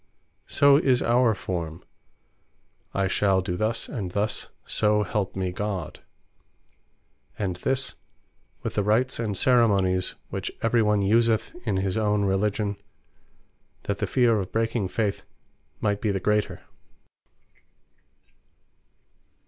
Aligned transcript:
So 0.47 0.77
is 0.77 1.03
our 1.03 1.35
Forme, 1.35 1.83
"I 2.91 3.05
shall 3.07 3.43
do 3.43 3.55
thus, 3.55 3.87
and 3.87 4.13
thus, 4.13 4.47
so 4.65 5.03
help 5.03 5.35
me 5.35 5.51
God." 5.51 5.99
And 7.37 7.57
this, 7.57 7.93
with 8.63 8.73
the 8.73 8.81
Rites 8.81 9.19
and 9.19 9.37
Ceremonies, 9.37 10.15
which 10.31 10.51
every 10.63 10.81
one 10.81 11.03
useth 11.03 11.53
in 11.67 11.77
his 11.77 11.97
own 11.97 12.25
Religion, 12.25 12.77
that 13.83 13.99
the 13.99 14.07
feare 14.07 14.39
of 14.39 14.51
breaking 14.51 14.87
faith 14.87 15.23
might 15.81 16.01
be 16.01 16.09
the 16.09 16.19
greater. 16.19 16.61